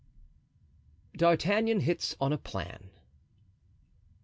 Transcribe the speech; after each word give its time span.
D'Artagnan 1.15 1.81
hits 1.81 2.15
on 2.19 2.33
a 2.33 2.37
Plan. 2.39 2.89